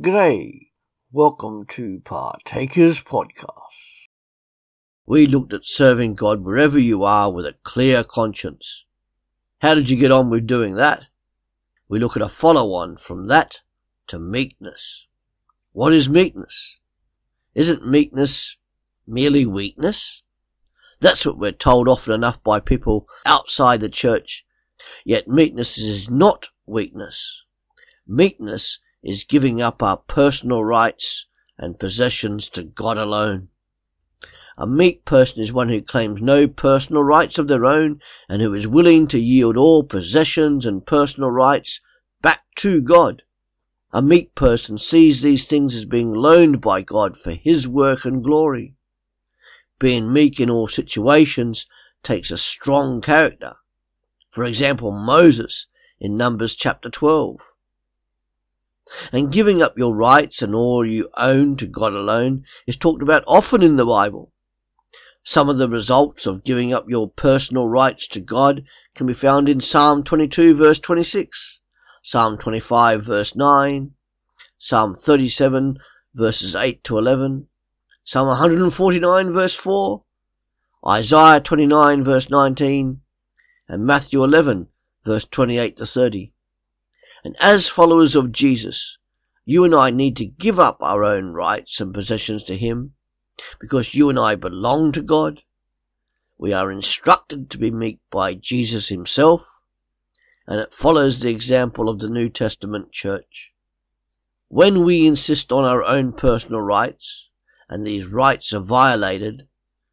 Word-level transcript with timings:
G'day. 0.00 0.68
Welcome 1.10 1.66
to 1.70 2.00
Partakers 2.04 3.00
Podcast. 3.00 4.06
We 5.04 5.26
looked 5.26 5.52
at 5.52 5.66
serving 5.66 6.14
God 6.14 6.44
wherever 6.44 6.78
you 6.78 7.02
are 7.02 7.32
with 7.32 7.44
a 7.44 7.56
clear 7.64 8.04
conscience. 8.04 8.84
How 9.58 9.74
did 9.74 9.90
you 9.90 9.96
get 9.96 10.12
on 10.12 10.30
with 10.30 10.46
doing 10.46 10.76
that? 10.76 11.08
We 11.88 11.98
look 11.98 12.14
at 12.14 12.22
a 12.22 12.28
follow 12.28 12.74
on 12.74 12.96
from 12.96 13.26
that 13.26 13.62
to 14.06 14.20
meekness. 14.20 15.08
What 15.72 15.92
is 15.92 16.08
meekness? 16.08 16.78
Isn't 17.56 17.84
meekness 17.84 18.56
merely 19.04 19.46
weakness? 19.46 20.22
That's 21.00 21.26
what 21.26 21.38
we're 21.38 21.50
told 21.50 21.88
often 21.88 22.14
enough 22.14 22.40
by 22.44 22.60
people 22.60 23.08
outside 23.26 23.80
the 23.80 23.88
church. 23.88 24.46
Yet 25.04 25.26
meekness 25.26 25.76
is 25.76 26.08
not 26.08 26.50
weakness. 26.66 27.42
Meekness 28.06 28.78
is 29.02 29.24
giving 29.24 29.60
up 29.62 29.82
our 29.82 29.96
personal 29.96 30.64
rights 30.64 31.26
and 31.56 31.78
possessions 31.78 32.48
to 32.50 32.62
God 32.62 32.98
alone. 32.98 33.48
A 34.56 34.66
meek 34.66 35.04
person 35.04 35.40
is 35.40 35.52
one 35.52 35.68
who 35.68 35.80
claims 35.80 36.20
no 36.20 36.48
personal 36.48 37.04
rights 37.04 37.38
of 37.38 37.46
their 37.46 37.64
own 37.64 38.00
and 38.28 38.42
who 38.42 38.52
is 38.54 38.66
willing 38.66 39.06
to 39.08 39.18
yield 39.18 39.56
all 39.56 39.84
possessions 39.84 40.66
and 40.66 40.84
personal 40.84 41.30
rights 41.30 41.80
back 42.22 42.40
to 42.56 42.80
God. 42.80 43.22
A 43.92 44.02
meek 44.02 44.34
person 44.34 44.76
sees 44.76 45.22
these 45.22 45.46
things 45.46 45.76
as 45.76 45.84
being 45.84 46.12
loaned 46.12 46.60
by 46.60 46.82
God 46.82 47.16
for 47.16 47.30
His 47.30 47.68
work 47.68 48.04
and 48.04 48.22
glory. 48.22 48.74
Being 49.78 50.12
meek 50.12 50.40
in 50.40 50.50
all 50.50 50.66
situations 50.66 51.66
takes 52.02 52.32
a 52.32 52.38
strong 52.38 53.00
character. 53.00 53.54
For 54.30 54.44
example, 54.44 54.90
Moses 54.90 55.68
in 56.00 56.16
Numbers 56.16 56.56
chapter 56.56 56.90
12. 56.90 57.38
And 59.12 59.32
giving 59.32 59.62
up 59.62 59.78
your 59.78 59.94
rights 59.94 60.40
and 60.42 60.54
all 60.54 60.86
you 60.86 61.10
own 61.16 61.56
to 61.56 61.66
God 61.66 61.92
alone 61.92 62.44
is 62.66 62.76
talked 62.76 63.02
about 63.02 63.24
often 63.26 63.62
in 63.62 63.76
the 63.76 63.84
Bible. 63.84 64.32
Some 65.22 65.50
of 65.50 65.58
the 65.58 65.68
results 65.68 66.24
of 66.24 66.42
giving 66.42 66.72
up 66.72 66.88
your 66.88 67.10
personal 67.10 67.68
rights 67.68 68.06
to 68.08 68.20
God 68.20 68.64
can 68.94 69.06
be 69.06 69.12
found 69.12 69.48
in 69.48 69.60
Psalm 69.60 70.02
22 70.02 70.54
verse 70.54 70.78
26, 70.78 71.60
Psalm 72.02 72.38
25 72.38 73.04
verse 73.04 73.36
9, 73.36 73.92
Psalm 74.56 74.94
37 74.94 75.78
verses 76.14 76.56
8 76.56 76.82
to 76.84 76.96
11, 76.96 77.46
Psalm 78.04 78.28
149 78.28 79.30
verse 79.30 79.54
4, 79.54 80.02
Isaiah 80.88 81.40
29 81.40 82.02
verse 82.02 82.30
19, 82.30 83.02
and 83.68 83.86
Matthew 83.86 84.24
11 84.24 84.68
verse 85.04 85.26
28 85.26 85.76
to 85.76 85.84
30. 85.84 86.32
And 87.24 87.36
as 87.40 87.68
followers 87.68 88.14
of 88.14 88.32
Jesus, 88.32 88.98
you 89.44 89.64
and 89.64 89.74
I 89.74 89.90
need 89.90 90.16
to 90.18 90.26
give 90.26 90.58
up 90.58 90.78
our 90.80 91.04
own 91.04 91.32
rights 91.32 91.80
and 91.80 91.92
possessions 91.94 92.44
to 92.44 92.56
Him 92.56 92.94
because 93.58 93.94
you 93.94 94.10
and 94.10 94.18
I 94.18 94.34
belong 94.34 94.92
to 94.92 95.02
God. 95.02 95.42
We 96.36 96.52
are 96.52 96.70
instructed 96.70 97.50
to 97.50 97.58
be 97.58 97.70
meek 97.70 97.98
by 98.10 98.34
Jesus 98.34 98.88
Himself, 98.88 99.62
and 100.46 100.60
it 100.60 100.72
follows 100.72 101.20
the 101.20 101.30
example 101.30 101.88
of 101.88 101.98
the 101.98 102.08
New 102.08 102.28
Testament 102.28 102.92
church. 102.92 103.52
When 104.48 104.84
we 104.84 105.06
insist 105.06 105.52
on 105.52 105.64
our 105.64 105.82
own 105.82 106.12
personal 106.12 106.60
rights, 106.60 107.28
and 107.68 107.86
these 107.86 108.06
rights 108.06 108.52
are 108.52 108.60
violated, 108.60 109.46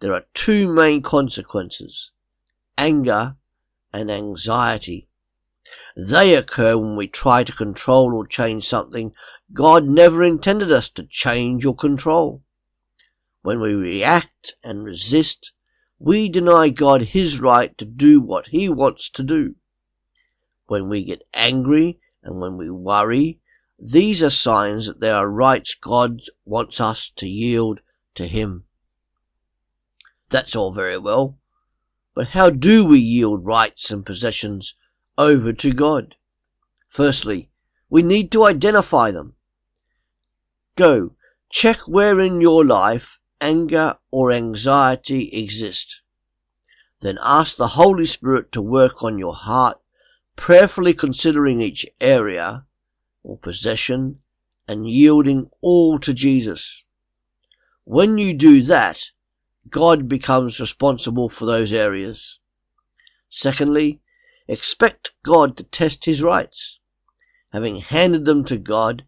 there 0.00 0.12
are 0.12 0.26
two 0.34 0.68
main 0.68 1.02
consequences 1.02 2.12
anger 2.78 3.36
and 3.92 4.10
anxiety. 4.10 5.08
They 5.96 6.34
occur 6.34 6.76
when 6.76 6.96
we 6.96 7.08
try 7.08 7.42
to 7.44 7.52
control 7.52 8.14
or 8.14 8.26
change 8.26 8.66
something 8.66 9.12
God 9.52 9.86
never 9.86 10.22
intended 10.22 10.70
us 10.70 10.88
to 10.90 11.04
change 11.04 11.64
or 11.64 11.74
control. 11.74 12.42
When 13.42 13.60
we 13.60 13.74
react 13.74 14.54
and 14.62 14.84
resist, 14.84 15.52
we 15.98 16.28
deny 16.28 16.68
God 16.68 17.02
his 17.02 17.40
right 17.40 17.76
to 17.78 17.84
do 17.84 18.20
what 18.20 18.48
he 18.48 18.68
wants 18.68 19.08
to 19.10 19.22
do. 19.22 19.54
When 20.66 20.88
we 20.88 21.04
get 21.04 21.22
angry 21.32 21.98
and 22.22 22.40
when 22.40 22.56
we 22.56 22.68
worry, 22.68 23.40
these 23.78 24.22
are 24.22 24.30
signs 24.30 24.86
that 24.86 25.00
there 25.00 25.14
are 25.14 25.30
rights 25.30 25.74
God 25.74 26.22
wants 26.44 26.80
us 26.80 27.10
to 27.16 27.28
yield 27.28 27.80
to 28.14 28.26
him. 28.26 28.64
That's 30.28 30.56
all 30.56 30.72
very 30.72 30.98
well, 30.98 31.38
but 32.14 32.28
how 32.28 32.50
do 32.50 32.84
we 32.84 32.98
yield 32.98 33.44
rights 33.44 33.90
and 33.90 34.04
possessions 34.04 34.74
over 35.18 35.52
to 35.52 35.72
God? 35.72 36.16
Firstly, 36.88 37.50
we 37.88 38.02
need 38.02 38.30
to 38.32 38.44
identify 38.44 39.10
them. 39.10 39.34
Go, 40.76 41.12
check 41.50 41.78
where 41.88 42.20
in 42.20 42.40
your 42.40 42.64
life 42.64 43.18
anger 43.40 43.96
or 44.10 44.32
anxiety 44.32 45.28
exist. 45.32 46.00
Then 47.00 47.18
ask 47.22 47.56
the 47.56 47.68
Holy 47.68 48.06
Spirit 48.06 48.50
to 48.52 48.62
work 48.62 49.02
on 49.02 49.18
your 49.18 49.34
heart, 49.34 49.78
prayerfully 50.36 50.94
considering 50.94 51.60
each 51.60 51.86
area 52.00 52.64
or 53.22 53.38
possession 53.38 54.20
and 54.66 54.88
yielding 54.88 55.50
all 55.60 55.98
to 55.98 56.14
Jesus. 56.14 56.84
When 57.84 58.18
you 58.18 58.34
do 58.34 58.62
that, 58.62 59.10
God 59.68 60.08
becomes 60.08 60.60
responsible 60.60 61.28
for 61.28 61.44
those 61.44 61.72
areas. 61.72 62.38
Secondly, 63.28 64.00
expect 64.48 65.12
God 65.22 65.56
to 65.56 65.64
test 65.64 66.04
his 66.04 66.22
rights. 66.22 66.78
Having 67.52 67.76
handed 67.76 68.24
them 68.24 68.44
to 68.44 68.58
God, 68.58 69.04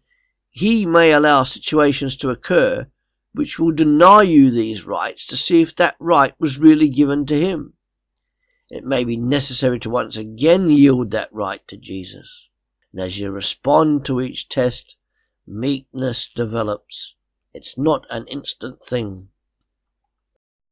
he 0.49 0.85
may 0.85 1.11
allow 1.11 1.43
situations 1.43 2.15
to 2.17 2.29
occur 2.29 2.87
which 3.33 3.59
will 3.59 3.71
deny 3.71 4.23
you 4.23 4.49
these 4.49 4.85
rights 4.85 5.25
to 5.27 5.37
see 5.37 5.61
if 5.61 5.75
that 5.75 5.95
right 5.99 6.33
was 6.39 6.59
really 6.59 6.89
given 6.89 7.25
to 7.27 7.39
him. 7.39 7.73
It 8.69 8.83
may 8.83 9.03
be 9.03 9.17
necessary 9.17 9.79
to 9.79 9.89
once 9.89 10.17
again 10.17 10.69
yield 10.69 11.11
that 11.11 11.31
right 11.31 11.65
to 11.67 11.77
Jesus. 11.77 12.49
And 12.91 13.01
as 13.01 13.19
you 13.19 13.29
respond 13.29 14.03
to 14.05 14.19
each 14.19 14.49
test, 14.49 14.95
meekness 15.45 16.27
develops. 16.27 17.15
It's 17.53 17.77
not 17.77 18.05
an 18.09 18.25
instant 18.27 18.81
thing 18.81 19.29